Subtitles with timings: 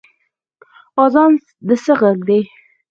[1.03, 1.31] اذان
[1.67, 2.41] د څه غږ دی؟